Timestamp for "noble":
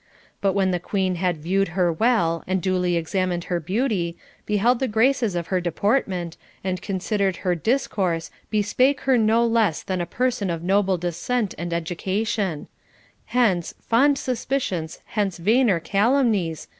10.63-10.97